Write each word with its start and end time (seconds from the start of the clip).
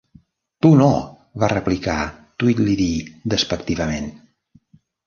"Tu 0.65 0.71
no!", 0.79 0.87
va 1.43 1.51
replicar 1.53 1.99
Tweedledee 2.41 3.31
despectivament. 3.37 4.15